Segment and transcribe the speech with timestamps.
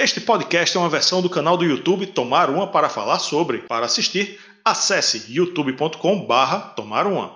[0.00, 3.58] Este podcast é uma versão do canal do YouTube Tomar Uma para falar sobre.
[3.62, 7.32] Para assistir, acesse youtube.com/barra Tomar Uma.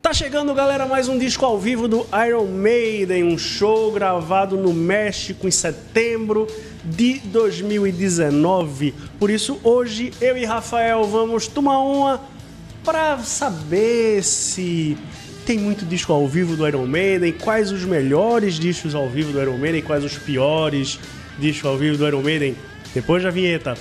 [0.00, 4.72] Tá chegando, galera, mais um disco ao vivo do Iron Maiden, um show gravado no
[4.72, 6.46] México em setembro
[6.84, 8.94] de 2019.
[9.18, 12.20] Por isso, hoje eu e Rafael vamos tomar uma
[12.84, 14.96] para saber se
[15.42, 19.40] tem muito disco ao vivo do Iron Maiden, quais os melhores discos ao vivo do
[19.40, 20.98] Iron Maiden, quais os piores
[21.38, 22.56] discos ao vivo do Iron Maiden.
[22.94, 23.74] Depois da vinheta.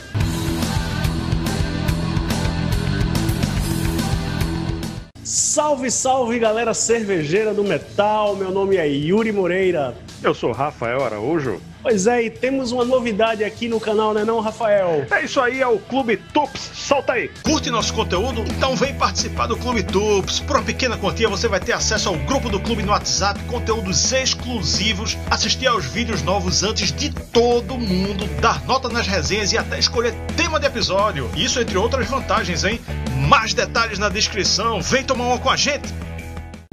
[5.23, 8.35] Salve, salve galera cervejeira do metal.
[8.35, 9.95] Meu nome é Yuri Moreira.
[10.23, 11.61] Eu sou Rafael Araújo.
[11.81, 15.05] Pois é, e temos uma novidade aqui no canal, né não, Rafael?
[15.09, 16.69] É isso aí, é o Clube Tups.
[16.73, 17.29] Solta aí.
[17.43, 18.41] Curte nosso conteúdo?
[18.41, 20.39] Então vem participar do Clube Tups.
[20.39, 24.11] Por uma pequena quantia você vai ter acesso ao grupo do clube no WhatsApp, conteúdos
[24.11, 29.79] exclusivos, assistir aos vídeos novos antes de todo mundo, dar nota nas resenhas e até
[29.79, 31.29] escolher tema de episódio.
[31.35, 32.79] Isso entre outras vantagens, hein?
[33.27, 34.81] Mais detalhes na descrição.
[34.81, 35.91] Vem tomar uma com a gente.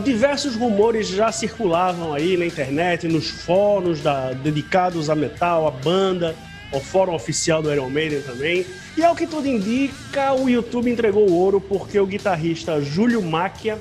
[0.09, 6.35] Diversos rumores já circulavam aí na internet, nos fóruns da, dedicados a metal, a banda,
[6.73, 8.65] ao fórum oficial do Iron Maiden também.
[8.97, 13.79] E ao que tudo indica, o YouTube entregou o ouro porque o guitarrista Júlio Macchia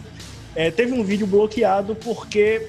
[0.53, 2.67] é, teve um vídeo bloqueado porque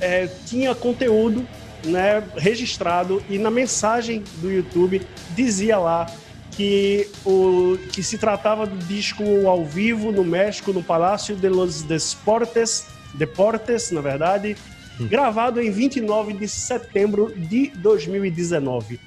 [0.00, 1.46] é, tinha conteúdo
[1.84, 6.06] né, registrado e na mensagem do YouTube dizia lá
[6.50, 11.82] que, o, que se tratava do disco ao vivo no México, no Palácio de los
[11.82, 14.56] Deportes, Deportes, na verdade,
[15.00, 15.08] hum.
[15.08, 19.00] gravado em 29 de setembro de 2019.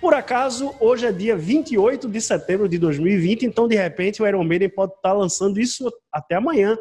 [0.00, 4.44] Por acaso, hoje é dia 28 de setembro de 2020, então de repente o Iron
[4.44, 6.76] Maiden pode estar lançando isso até amanhã,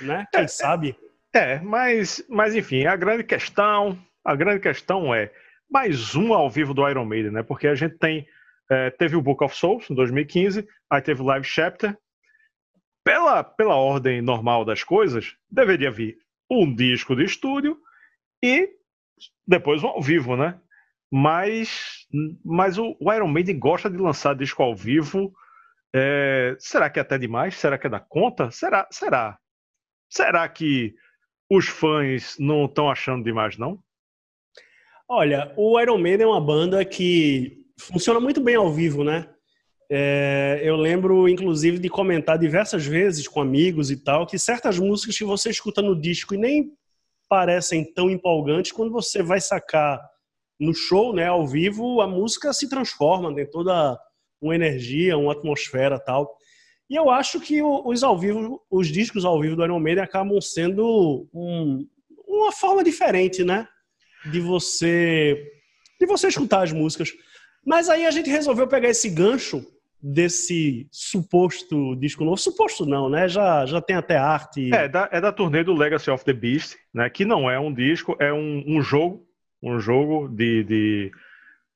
[0.00, 0.26] né?
[0.32, 0.96] Quem é, sabe?
[1.34, 5.30] É, mas, mas enfim, a grande questão, a grande questão é
[5.70, 7.42] mais um ao vivo do Iron Maiden, né?
[7.42, 8.26] Porque a gente tem
[8.70, 11.96] é, teve o Book of Souls em 2015, aí teve o Live Chapter.
[13.04, 16.18] Pela, pela ordem normal das coisas, deveria vir
[16.50, 17.78] um disco de estúdio
[18.42, 18.68] e
[19.46, 20.60] depois um ao vivo, né?
[21.10, 22.06] Mas,
[22.44, 25.32] mas o, o Iron Maiden gosta de lançar disco ao vivo.
[25.94, 27.54] É, será que é até demais?
[27.54, 28.50] Será que é da conta?
[28.50, 28.86] Será?
[28.90, 29.38] Será?
[30.08, 30.94] Será que
[31.50, 33.82] os fãs não estão achando demais, não?
[35.08, 39.31] Olha, o Iron Maiden é uma banda que funciona muito bem ao vivo, né?
[39.94, 45.18] É, eu lembro, inclusive, de comentar diversas vezes com amigos e tal, que certas músicas
[45.18, 46.72] que você escuta no disco e nem
[47.28, 50.00] parecem tão empolgantes, quando você vai sacar
[50.58, 53.98] no show, né, ao vivo, a música se transforma, tem toda
[54.40, 56.38] uma energia, uma atmosfera tal.
[56.88, 60.40] E eu acho que os ao vivo, os discos ao vivo do Iron Maiden acabam
[60.40, 61.86] sendo um,
[62.26, 63.68] uma forma diferente, né,
[64.30, 65.36] de você
[66.00, 67.10] de você escutar as músicas.
[67.62, 69.62] Mas aí a gente resolveu pegar esse gancho
[70.02, 72.36] desse suposto disco novo.
[72.36, 73.28] Suposto não, né?
[73.28, 74.74] Já, já tem até arte.
[74.74, 77.08] É da, é da turnê do Legacy of the Beast, né?
[77.08, 79.24] Que não é um disco, é um, um jogo,
[79.62, 81.12] um jogo de, de,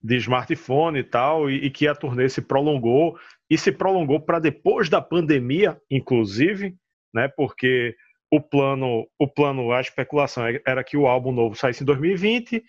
[0.02, 3.16] de smartphone e tal, e, e que a turnê se prolongou
[3.48, 6.74] e se prolongou para depois da pandemia, inclusive,
[7.14, 7.28] né?
[7.28, 7.94] Porque
[8.28, 12.64] o plano, o plano, a especulação era que o álbum novo saísse em 2020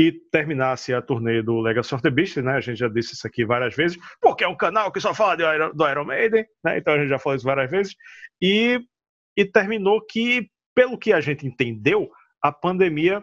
[0.00, 2.54] e terminasse a turnê do Legacy of the Beast, né?
[2.54, 5.36] A gente já disse isso aqui várias vezes, porque é um canal que só fala
[5.36, 6.78] do Iron, do Iron Maiden, né?
[6.78, 7.94] Então a gente já falou isso várias vezes.
[8.40, 8.80] E,
[9.36, 12.10] e terminou que, pelo que a gente entendeu,
[12.42, 13.22] a pandemia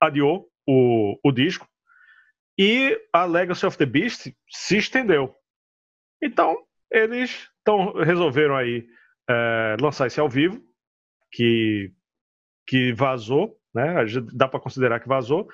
[0.00, 1.64] adiou o, o disco
[2.58, 5.32] e a Legacy of the Beast se estendeu.
[6.20, 6.56] Então,
[6.90, 8.84] eles tão, resolveram aí
[9.30, 10.60] é, lançar esse ao vivo,
[11.30, 11.92] que,
[12.66, 14.04] que vazou, né?
[14.32, 15.48] Dá para considerar que vazou.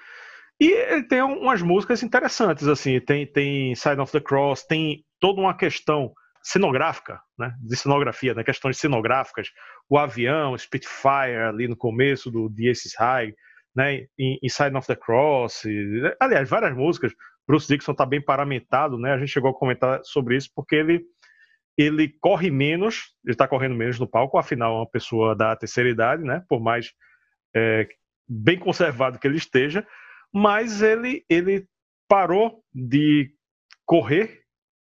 [0.60, 5.40] E ele tem umas músicas interessantes, assim, tem, tem Side of the Cross, tem toda
[5.40, 9.48] uma questão cenográfica, né, de cenografia, né, questões cenográficas,
[9.88, 13.34] o avião, Spitfire ali no começo do The Aces High,
[13.74, 14.06] né,
[14.42, 17.12] Inside of the Cross, e, aliás, várias músicas,
[17.48, 21.02] Bruce Dixon está bem paramentado, né, a gente chegou a comentar sobre isso porque ele
[21.76, 25.90] ele corre menos, ele está correndo menos no palco, afinal é uma pessoa da terceira
[25.90, 26.92] idade, né, por mais
[27.56, 27.88] é,
[28.28, 29.86] bem conservado que ele esteja,
[30.32, 31.66] mas ele, ele
[32.08, 33.32] parou de
[33.86, 34.44] correr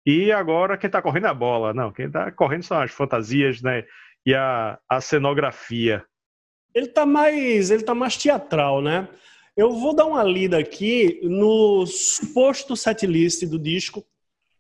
[0.07, 1.73] e agora quem está correndo é a bola.
[1.73, 3.85] Não, quem está correndo são as fantasias né,
[4.27, 6.05] e a, a cenografia.
[6.75, 9.09] Ele está mais, ele tá mais teatral, né?
[9.57, 14.05] Eu vou dar uma lida aqui no suposto setlist do disco,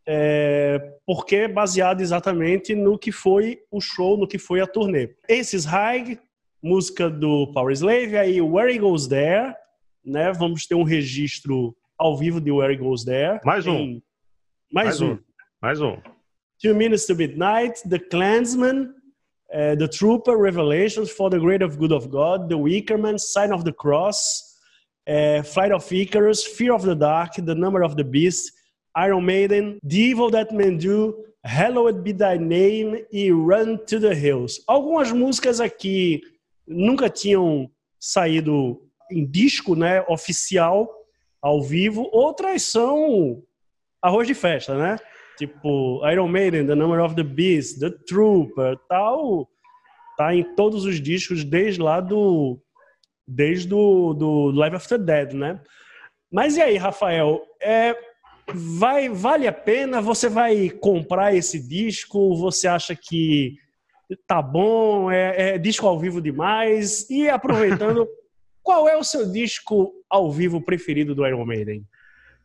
[0.06, 5.16] é, porque é baseado exatamente no que foi o show, no que foi a turnê.
[5.28, 6.20] Esses High,
[6.64, 9.54] música do Power Slave, aí Where He Goes There,
[10.02, 10.32] né?
[10.32, 13.38] Vamos ter um registro ao vivo de Where It Goes There.
[13.44, 14.00] Mais um.
[14.72, 15.12] Mais, mais um.
[15.12, 15.18] um.
[15.60, 15.96] Mais um.
[16.58, 18.94] Two Minutes to Midnight, The Clansman,
[19.52, 23.52] uh, The Trooper, Revelations, For the Great of Good of God, The Wicker Man, Sign
[23.52, 24.56] of the Cross,
[25.06, 28.50] uh, Flight of Icarus, Fear of the Dark, The Number of the Beast,
[28.96, 34.14] Iron Maiden, The Evil That Men Do, Hallowed Be Thy Name e Run to the
[34.14, 34.62] Hills.
[34.66, 36.22] Algumas músicas aqui
[36.66, 38.80] nunca tinham saído
[39.10, 40.88] em disco, né, oficial,
[41.40, 42.08] ao vivo.
[42.12, 43.42] Outras são
[44.00, 44.96] arroz de festa, né?
[45.36, 49.48] Tipo Iron Maiden, The Number of the Beast, The Trooper, tal.
[50.16, 52.58] Tá em todos os discos desde lá do
[53.26, 55.60] desde do, do Live After Dead, né?
[56.30, 57.42] Mas e aí, Rafael?
[57.60, 57.96] É,
[58.52, 60.00] vai vale a pena?
[60.00, 62.36] Você vai comprar esse disco?
[62.36, 63.56] Você acha que
[64.26, 65.10] tá bom?
[65.10, 67.08] É, é disco ao vivo demais?
[67.10, 68.08] E aproveitando,
[68.62, 71.84] qual é o seu disco ao vivo preferido do Iron Maiden?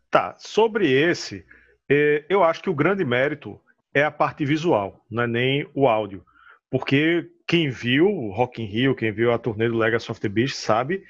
[0.10, 1.46] Tá, sobre esse,
[1.90, 3.60] é, eu acho que o grande mérito
[3.94, 6.24] é a parte visual, não é nem o áudio.
[6.70, 10.30] Porque quem viu o Rock in Rio, quem viu a turnê do Legacy of the
[10.30, 11.04] Beast, sabe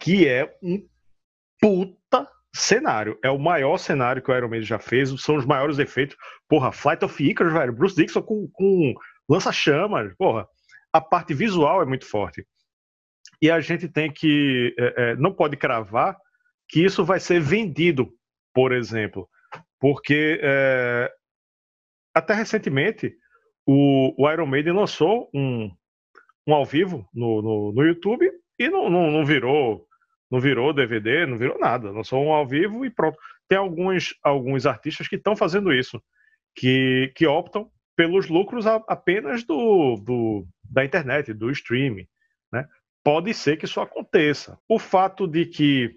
[0.00, 0.82] que é um
[1.60, 3.18] puta cenário.
[3.22, 6.16] É o maior cenário que o Iron Maiden já fez, são os maiores efeitos.
[6.48, 8.94] Porra, Flight of Icarus, velho, Bruce Dixon com, com
[9.28, 10.46] lança-chamas, porra.
[10.92, 12.46] A parte visual é muito forte.
[13.40, 14.74] E a gente tem que.
[14.78, 16.16] É, é, não pode cravar
[16.68, 18.12] que isso vai ser vendido,
[18.54, 19.28] por exemplo.
[19.80, 21.10] Porque é,
[22.14, 23.14] até recentemente
[23.66, 25.70] o, o, Iron Maiden lançou um,
[26.46, 29.86] um ao vivo no, no, no YouTube e não, não, não, virou
[30.30, 31.90] não virou DVD, não virou nada.
[31.90, 33.18] Lançou um ao vivo e pronto.
[33.48, 36.00] Tem alguns, alguns artistas que estão fazendo isso,
[36.54, 42.06] que, que optam pelos lucros apenas do, do, da internet, do streaming.
[42.52, 42.66] Né?
[43.04, 44.58] Pode ser que isso aconteça.
[44.68, 45.90] O fato de que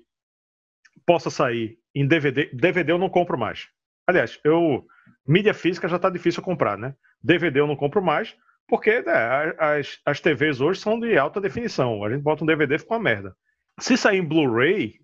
[1.06, 3.68] possa sair em DVD, DVD eu não compro mais.
[4.08, 4.86] Aliás, eu
[5.28, 6.96] mídia física já está difícil comprar, né?
[7.22, 8.36] DVD eu não compro mais,
[8.68, 12.04] porque né, as, as TVs hoje são de alta definição.
[12.04, 13.36] A gente bota um DVD fica uma merda.
[13.80, 15.00] Se sair em Blu-ray,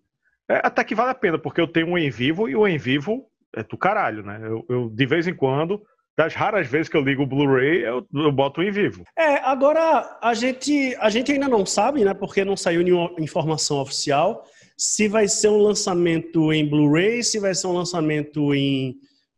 [0.50, 2.78] é, até que vale a pena, porque eu tenho um em vivo e o em
[2.78, 4.40] vivo é do caralho, né?
[4.44, 5.82] Eu, eu de vez em quando,
[6.22, 9.04] das raras vezes que eu ligo o Blu-ray, eu, eu boto em vivo.
[9.18, 12.14] É, agora a gente, a gente ainda não sabe, né?
[12.14, 14.46] Porque não saiu nenhuma informação oficial
[14.78, 18.98] se vai ser um lançamento em Blu-ray, se vai ser um lançamento em,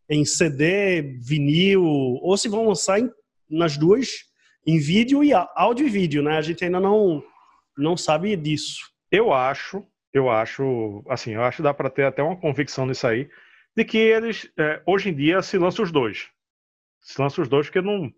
[0.10, 3.10] em CD, vinil, ou se vão lançar em,
[3.50, 4.10] nas duas,
[4.68, 6.38] em vídeo e áudio e vídeo, né?
[6.38, 7.24] A gente ainda não,
[7.78, 8.92] não sabe disso.
[9.10, 13.08] Eu acho, eu acho, assim, eu acho que dá para ter até uma convicção nisso
[13.08, 13.30] aí,
[13.74, 16.28] de que eles, é, hoje em dia, se lançam os dois.
[17.04, 18.12] Se lançam os dois, porque não,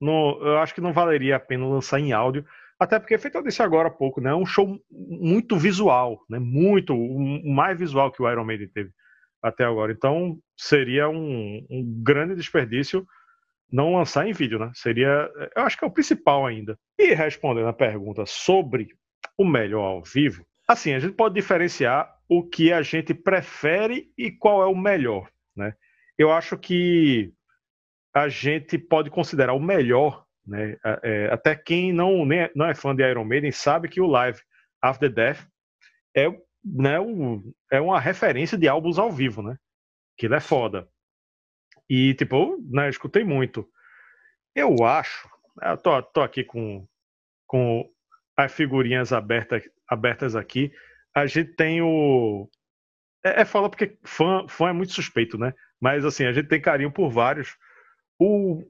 [0.00, 2.44] não, eu acho que não valeria a pena lançar em áudio,
[2.78, 4.30] até porque, feito eu disse agora há pouco, né?
[4.30, 6.38] É um show muito visual, né?
[6.38, 8.90] Muito, o mais visual que o Iron Maiden teve
[9.40, 9.92] até agora.
[9.92, 13.06] Então, seria um, um grande desperdício
[13.70, 14.70] não lançar em vídeo, né?
[14.74, 16.78] Seria, eu acho que é o principal ainda.
[16.98, 18.88] E respondendo a pergunta sobre
[19.38, 24.30] o melhor ao vivo, assim, a gente pode diferenciar o que a gente prefere e
[24.30, 25.74] qual é o melhor, né?
[26.16, 27.32] Eu acho que
[28.14, 30.76] a gente pode considerar o melhor né?
[31.02, 34.06] É, até quem não, nem, é, não é fã de Iron Maiden sabe que o
[34.06, 34.40] Live
[34.82, 35.46] After Death
[36.14, 36.28] é,
[36.64, 39.56] né, o, é uma referência de álbuns ao vivo, né?
[40.16, 40.88] Que ele é foda.
[41.88, 43.66] E, tipo, eu né, escutei muito.
[44.54, 46.86] Eu acho, né, eu tô, tô aqui com,
[47.46, 47.90] com
[48.36, 50.70] as figurinhas abertas, abertas aqui.
[51.14, 52.48] A gente tem o.
[53.24, 55.54] É, é fala porque fã, fã é muito suspeito, né?
[55.80, 57.56] Mas assim, a gente tem carinho por vários.
[58.18, 58.62] O,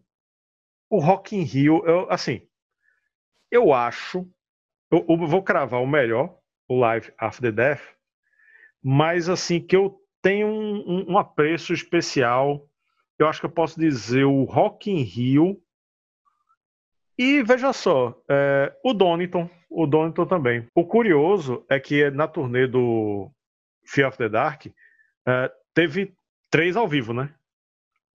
[0.91, 2.47] o Rock in Rio, eu, assim,
[3.51, 4.29] eu acho,
[4.91, 7.83] eu, eu, vou cravar o melhor, o Live After Death,
[8.83, 12.69] mas assim, que eu tenho um, um, um apreço especial,
[13.19, 15.63] eu acho que eu posso dizer o Rock in Rio,
[17.17, 20.67] e veja só, é, o Donington, o Donington também.
[20.75, 23.31] O curioso é que na turnê do
[23.87, 24.67] Fear of the Dark,
[25.27, 26.13] é, teve
[26.51, 27.33] três ao vivo, né?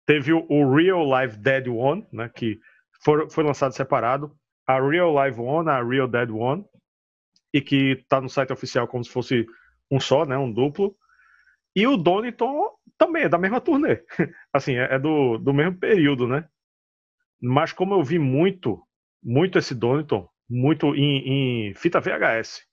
[0.05, 2.59] Teve o, Real Live Dead One, né, que
[3.03, 4.35] for, foi lançado separado.
[4.67, 6.65] A Real Live One, a Real Dead One,
[7.53, 9.45] e que está no site oficial como se fosse
[9.89, 10.95] um só, né, um duplo.
[11.75, 14.03] E o Doniton também é da mesma turnê.
[14.53, 16.47] Assim, é, é do, do mesmo período, né?
[17.41, 18.81] Mas como eu vi muito,
[19.21, 22.65] muito esse Doniton, muito em, em, fita VHS.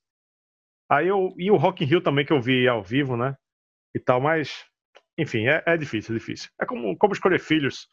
[0.89, 3.37] Aí eu, e o Rock in Rio também que eu vi ao vivo, né?
[3.95, 4.65] E tal, mas
[5.19, 6.51] enfim, é, é difícil, é difícil.
[6.61, 7.87] É como, como escolher filhos,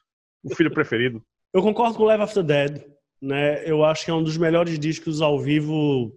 [0.44, 1.24] o filho preferido.
[1.54, 2.84] Eu concordo com Live After Dead,
[3.22, 3.68] né?
[3.68, 6.12] Eu acho que é um dos melhores discos ao vivo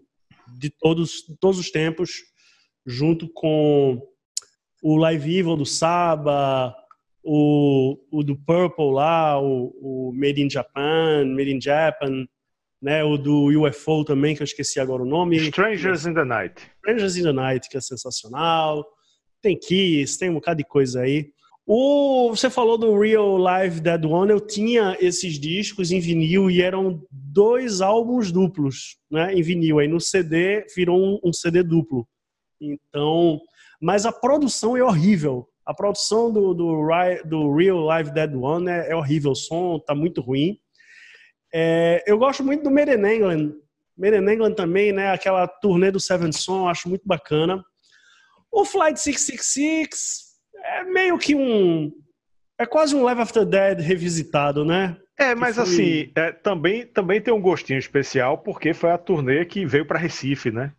[0.59, 2.11] de todos, todos os tempos.
[2.85, 4.03] junto com
[4.83, 6.75] o Live Evil do Saba,
[7.23, 12.27] o, o do Purple lá, o, o Made in Japan, Made in Japan,
[12.83, 13.05] né?
[13.05, 15.37] O do UFO também, que eu esqueci agora o nome.
[15.37, 16.61] Strangers in the Night.
[16.79, 18.85] Strangers in the Night, que é sensacional.
[19.43, 21.31] Tem Kiss, tem um bocado de coisa aí.
[21.67, 26.61] O, você falou do Real Live Dead One, eu tinha esses discos em vinil e
[26.61, 29.79] eram dois álbuns duplos, né, em vinil.
[29.79, 32.07] Aí no CD virou um, um CD duplo.
[32.61, 33.41] Então,
[33.81, 35.49] mas a produção é horrível.
[35.65, 36.87] A produção do, do,
[37.25, 40.59] do Real Live Dead One é, é, horrível, o som tá muito ruim.
[41.55, 43.53] É, eu gosto muito do Made in England.
[43.97, 45.11] Made in England também, né?
[45.13, 47.65] Aquela turnê do Seven Son, acho muito bacana.
[48.53, 51.91] O Flight 666 é meio que um.
[52.59, 54.97] É quase um Live After Dead revisitado, né?
[55.19, 55.65] É, mas foi...
[55.65, 59.99] assim, é, também, também tem um gostinho especial porque foi a turnê que veio para
[59.99, 60.73] Recife, né?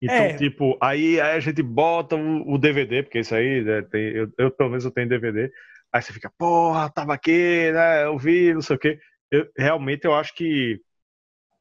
[0.00, 0.36] Então, é.
[0.36, 4.32] tipo, aí, aí, a gente bota o, o DVD, porque isso aí, né, tem, eu,
[4.38, 5.50] eu, pelo menos eu tenho DVD.
[5.92, 8.04] Aí você fica, porra, tava aqui, né?
[8.04, 8.98] Eu vi, não sei o quê
[9.30, 10.80] eu, realmente eu acho que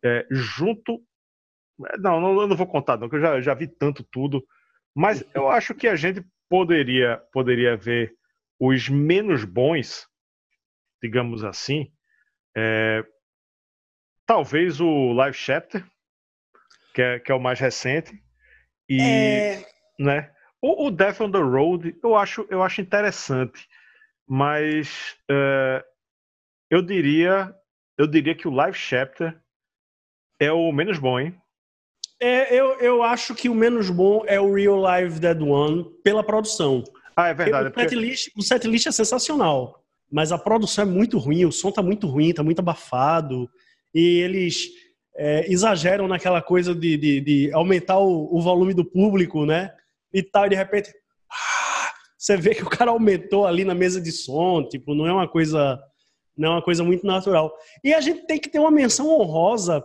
[0.04, 1.02] é, junto.
[2.00, 4.44] Não, não, eu não vou contar, não, que eu já, já vi tanto tudo.
[4.98, 8.16] Mas eu acho que a gente poderia, poderia ver
[8.60, 10.08] os menos bons,
[11.00, 11.94] digamos assim.
[12.58, 13.06] É,
[14.26, 15.86] talvez o Live Chapter,
[16.96, 18.12] que é, que é o mais recente.
[18.90, 19.70] E, é...
[20.00, 20.34] né?
[20.60, 23.70] O, o Death on the Road, eu acho, eu acho interessante.
[24.28, 25.86] Mas é,
[26.72, 27.56] eu diria,
[28.00, 29.40] eu diria que o Live Chapter
[30.40, 31.40] é o menos bom, hein?
[32.20, 36.24] É, eu, eu acho que o menos bom é o Real Live Dead One pela
[36.24, 36.84] produção.
[37.16, 37.70] Ah, é verdade.
[37.70, 41.72] O, é setlist, o setlist é sensacional, mas a produção é muito ruim, o som
[41.72, 43.50] tá muito ruim, tá muito abafado,
[43.94, 44.70] e eles
[45.16, 49.72] é, exageram naquela coisa de, de, de aumentar o, o, volume do público, né?
[50.14, 50.92] E tal, e de repente,
[51.32, 55.14] ah, você vê que o cara aumentou ali na mesa de som, tipo, não é
[55.14, 55.80] uma coisa
[56.38, 57.52] não é uma coisa muito natural.
[57.84, 59.84] E a gente tem que ter uma menção honrosa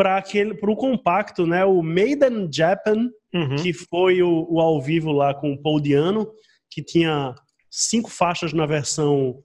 [0.00, 1.62] para aquele para o compacto, né?
[1.62, 3.56] O Maiden Japan, uhum.
[3.56, 6.26] que foi o, o, ao vivo lá com o Paul Diano,
[6.70, 7.34] que tinha
[7.70, 9.42] cinco faixas na versão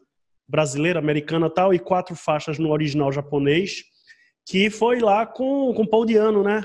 [0.48, 3.84] brasileira, americana tal, e quatro faixas no original japonês,
[4.48, 6.62] que foi lá com, com o Paul Diano, né?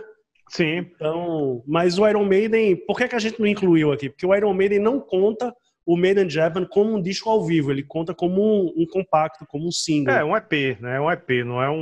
[0.50, 0.86] Sim.
[0.94, 4.08] Então, mas o Iron Maiden, por que, que a gente não incluiu aqui?
[4.08, 5.52] Porque o Iron Maiden não conta
[5.84, 9.44] o Made in Japan como um disco ao vivo, ele conta como um, um compacto,
[9.48, 10.14] como um single.
[10.14, 11.00] É, um EP, né?
[11.00, 11.80] Um EP, não é um.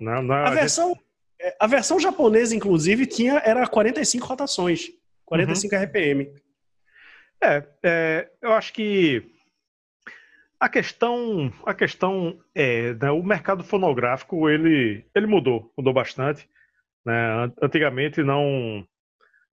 [0.00, 0.48] Não, não é...
[0.48, 1.11] a, versão, é,
[1.58, 4.90] a versão japonesa, inclusive, tinha era 45 rotações,
[5.24, 5.82] 45 uhum.
[5.82, 6.34] RPM.
[7.42, 9.24] É, é, eu acho que
[10.60, 16.48] a questão, a questão é, né, o mercado fonográfico ele, ele mudou, mudou bastante.
[17.04, 17.52] Né?
[17.60, 18.86] Antigamente não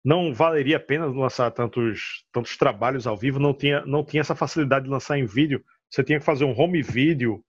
[0.05, 4.35] não valeria a pena lançar tantos, tantos trabalhos ao vivo, não tinha, não tinha essa
[4.35, 5.63] facilidade de lançar em vídeo.
[5.91, 7.43] Você tinha que fazer um home video,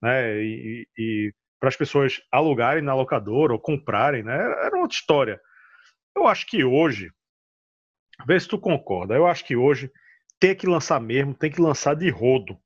[0.00, 0.42] né?
[0.42, 4.34] E, e para as pessoas alugarem na locadora ou comprarem, né?
[4.34, 5.40] Era outra história.
[6.14, 7.10] Eu acho que hoje,
[8.26, 9.90] vê se tu concorda, eu acho que hoje
[10.38, 12.58] tem que lançar mesmo, tem que lançar de rodo.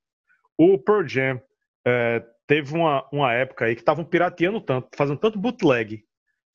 [0.58, 1.40] O Pearl Jam
[1.86, 6.04] é, teve uma, uma época aí que estavam pirateando tanto, fazendo tanto bootleg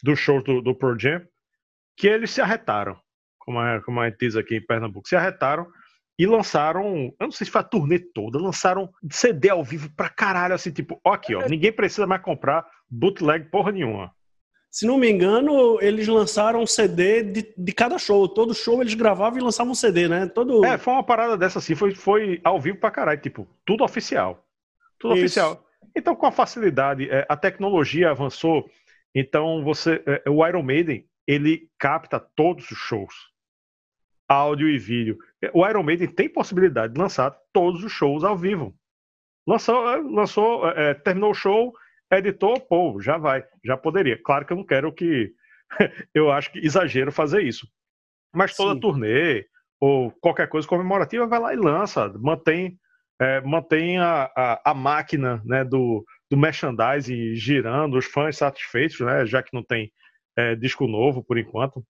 [0.03, 1.25] dos shows do, do Pearl Jam,
[1.97, 2.99] que eles se arretaram,
[3.39, 5.65] como a, como a gente diz aqui em Pernambuco, se arretaram
[6.17, 10.09] e lançaram, eu não sei se foi a turnê toda, lançaram CD ao vivo pra
[10.09, 14.13] caralho, assim, tipo, ó aqui, ó, ninguém precisa mais comprar bootleg porra nenhuma.
[14.75, 18.27] Se não me engano, eles lançaram um CD de, de cada show.
[18.27, 20.27] Todo show eles gravavam e lançavam um CD, né?
[20.27, 20.65] Todo...
[20.65, 24.45] É, foi uma parada dessa assim, foi, foi ao vivo pra caralho, tipo, tudo oficial.
[24.99, 25.23] Tudo Isso.
[25.23, 25.65] oficial.
[25.95, 28.69] Então, com a facilidade, é, a tecnologia avançou,
[29.13, 33.13] então você, é, o Iron Maiden, ele capta todos os shows,
[34.27, 35.17] áudio e vídeo.
[35.53, 38.75] O Iron Maiden tem possibilidade de lançar todos os shows ao vivo.
[39.47, 41.73] Lançou, é, lançou é, é, terminou o show,
[42.11, 44.19] editou, pô, já vai, já poderia.
[44.23, 45.33] Claro que eu não quero que,
[46.13, 47.67] eu acho que exagero fazer isso.
[48.33, 48.79] Mas toda Sim.
[48.79, 49.45] turnê
[49.79, 52.79] ou qualquer coisa comemorativa vai lá e lança, mantém,
[53.19, 59.25] é, mantém a, a, a, máquina né, do, do merchandising girando, os fãs satisfeitos, né,
[59.25, 59.91] já que não tem
[60.35, 61.85] é, disco novo por enquanto.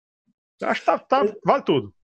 [0.63, 1.95] Acho que tá, tá, vale tudo.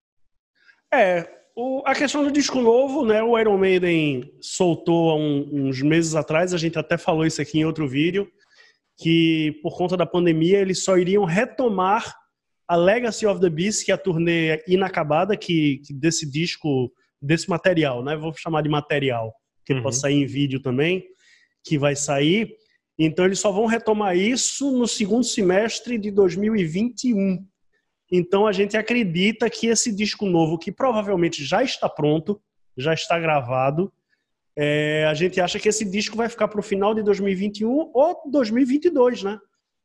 [0.93, 3.23] É, o, a questão do disco novo, né?
[3.23, 7.59] O Iron Maiden soltou há um, uns meses atrás, a gente até falou isso aqui
[7.59, 8.31] em outro vídeo,
[8.99, 12.15] que por conta da pandemia eles só iriam retomar
[12.67, 17.51] a Legacy of the Beast, que é a turnê inacabada que, que desse disco, desse
[17.51, 18.17] material, né?
[18.17, 19.35] Vou chamar de material,
[19.67, 19.83] que uhum.
[19.83, 21.05] pode sair em vídeo também,
[21.65, 22.55] que vai sair.
[22.99, 27.45] Então, eles só vão retomar isso no segundo semestre de 2021.
[28.11, 32.41] Então a gente acredita que esse disco novo, que provavelmente já está pronto,
[32.77, 33.93] já está gravado,
[34.57, 38.23] é, a gente acha que esse disco vai ficar para o final de 2021 ou
[38.31, 39.39] 2022, né?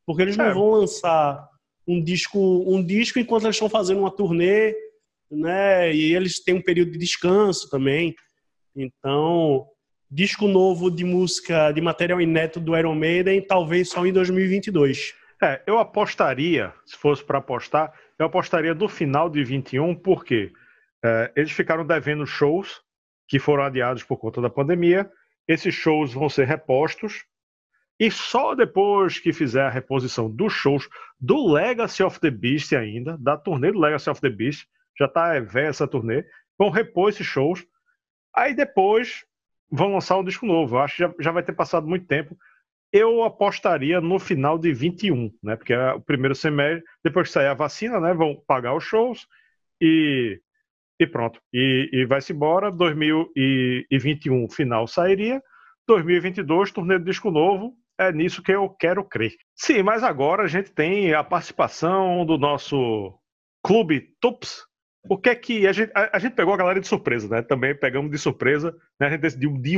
[0.06, 0.54] Porque eles não é.
[0.54, 1.48] vão lançar
[1.88, 4.76] um disco, um disco enquanto eles estão fazendo uma turnê,
[5.32, 5.94] né?
[5.94, 8.16] E eles têm um período de descanso também.
[8.76, 9.68] Então,
[10.10, 15.14] disco novo de música, de material inédito do Iron Maiden, talvez só em 2022.
[15.42, 20.52] É, eu apostaria, se fosse para apostar, eu apostaria do final de 21, porque
[21.04, 22.82] é, eles ficaram devendo shows
[23.28, 25.10] que foram adiados por conta da pandemia.
[25.48, 27.26] Esses shows vão ser repostos.
[28.00, 30.88] E só depois que fizer a reposição dos shows
[31.20, 34.68] do Legacy of the Beast ainda, da turnê do Legacy of the Beast,
[34.98, 36.26] já está velha essa turnê,
[36.58, 37.66] vão repor esses shows.
[38.34, 39.26] Aí depois
[39.72, 40.76] vão lançar um disco novo.
[40.76, 42.38] Eu acho que já, já vai ter passado muito tempo.
[42.98, 45.58] Eu apostaria no final de 21, né?
[45.58, 48.14] Porque é o primeiro semestre, depois que sair a vacina, né?
[48.14, 49.28] Vão pagar os shows
[49.82, 50.40] e,
[50.98, 51.42] e pronto.
[51.54, 52.72] E, e vai-se embora.
[52.72, 55.44] 2021 final sairia.
[55.86, 57.76] 2022, turnê do disco novo.
[58.00, 59.34] É nisso que eu quero crer.
[59.54, 63.14] Sim, mas agora a gente tem a participação do nosso
[63.62, 64.64] Clube Tups,
[65.10, 67.42] o que é que a gente, a, a, gente pegou a galera de surpresa, né?
[67.42, 69.08] Também pegamos de surpresa, né?
[69.08, 69.78] A gente decidiu de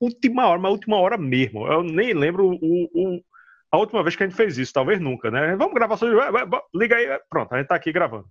[0.00, 1.66] última hora, mas última hora mesmo.
[1.66, 2.54] Eu nem lembro o,
[2.92, 3.20] o,
[3.70, 5.56] a última vez que a gente fez isso, talvez nunca, né?
[5.56, 6.06] Vamos gravar só.
[6.74, 8.26] Liga aí, pronto, a gente tá aqui gravando.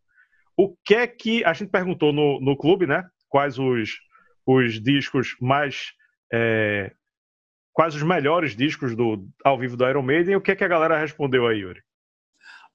[0.55, 3.05] O que é que a gente perguntou no, no clube, né?
[3.29, 3.91] Quais os,
[4.45, 5.91] os discos mais.
[6.33, 6.91] É,
[7.71, 10.35] quais os melhores discos do ao vivo do Iron Maiden?
[10.35, 11.81] O que é que a galera respondeu aí, Yuri?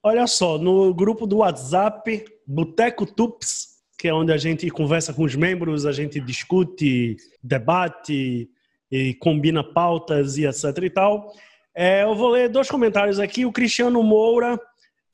[0.04, 5.22] Olha só, no grupo do WhatsApp, Boteco Tups, que é onde a gente conversa com
[5.22, 8.48] os membros, a gente discute, debate
[8.92, 11.32] e combina pautas e etc e tal.
[11.74, 13.46] É, eu vou ler dois comentários aqui.
[13.46, 14.60] O Cristiano Moura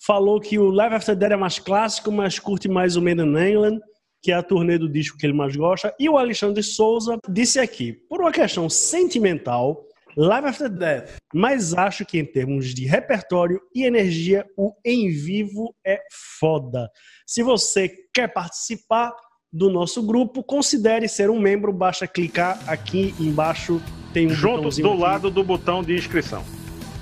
[0.05, 3.37] falou que o Live After Dead é mais clássico, mas curte mais o Made in
[3.37, 3.79] England,
[4.21, 5.95] que é a turnê do disco que ele mais gosta.
[5.99, 9.85] E o Alexandre Souza disse aqui, por uma questão sentimental,
[10.17, 11.17] Live After Death.
[11.33, 16.01] Mas acho que em termos de repertório e energia, o em vivo é
[16.41, 16.91] foda.
[17.25, 19.15] Se você quer participar
[19.53, 21.73] do nosso grupo, considere ser um membro.
[21.73, 23.81] Basta clicar aqui embaixo.
[24.13, 25.01] Tem um Junto do aqui.
[25.01, 26.43] lado do botão de inscrição.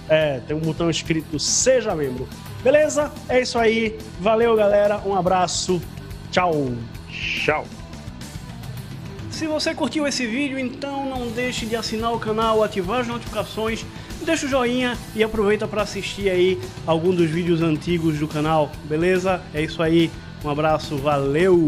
[0.08, 2.28] É, tem um botão escrito Seja Membro.
[2.62, 3.12] Beleza?
[3.28, 3.98] É isso aí.
[4.20, 5.00] Valeu, galera.
[5.04, 5.80] Um abraço.
[6.30, 6.72] Tchau.
[7.10, 7.66] Tchau.
[9.30, 13.84] Se você curtiu esse vídeo, então não deixe de assinar o canal, ativar as notificações,
[14.24, 19.42] deixa o joinha e aproveita para assistir aí algum dos vídeos antigos do canal, beleza?
[19.52, 20.10] É isso aí,
[20.42, 21.66] um abraço, valeu!